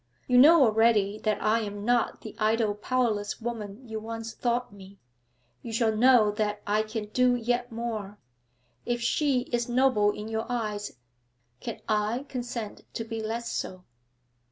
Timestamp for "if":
8.83-8.99